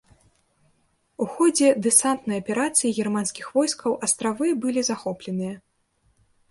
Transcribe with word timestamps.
У 1.25 1.27
ходзе 1.33 1.67
дэсантнай 1.87 2.41
аперацыі 2.43 2.95
германскіх 3.05 3.53
войскаў 3.59 3.91
астравы 4.09 4.47
былі 4.67 4.81
захопленыя. 4.91 5.55